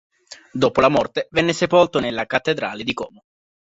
Dopo 0.53 0.81
la 0.81 0.87
morte 0.89 1.27
venne 1.29 1.53
sepolto 1.53 1.99
nella 1.99 2.25
cattedrale 2.25 2.83
di 2.83 2.93
Como. 2.95 3.23